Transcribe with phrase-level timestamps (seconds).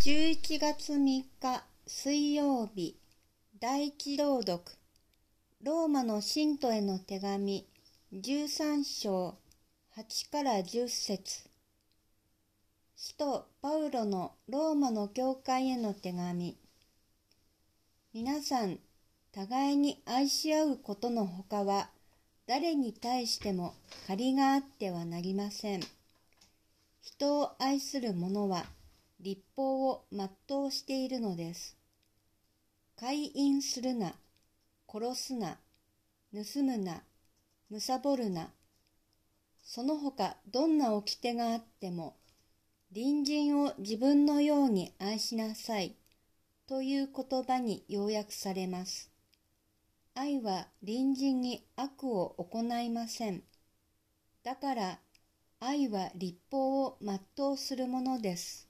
[0.00, 1.26] 11月3日
[1.88, 2.96] 水曜日
[3.58, 4.62] 第一朗読。
[5.64, 7.66] ローマの信徒への手紙
[8.14, 9.34] 13章
[9.96, 11.50] 8から10節。
[12.94, 16.56] 使徒パウロのローマの教会への手紙。
[18.14, 18.78] 皆さん
[19.32, 21.90] 互いに愛し合うことのほかは
[22.46, 23.74] 誰に対しても
[24.06, 25.80] 借りがあってはなりません。
[27.02, 28.64] 人を愛する者は
[29.20, 30.28] 立法を全
[30.64, 31.76] うしているのです。
[32.96, 34.14] 会員するな、
[34.88, 35.58] 殺すな、
[36.32, 37.02] 盗むな、
[37.70, 38.52] 貪るな。
[39.62, 42.16] その他どんな掟があっても、
[42.94, 45.96] 隣人を自分のように愛しなさい
[46.66, 49.10] という言葉に要約されます。
[50.14, 53.42] 愛は隣人に悪を行いません。
[54.42, 54.98] だから
[55.60, 58.67] 愛は立法を全うするものです。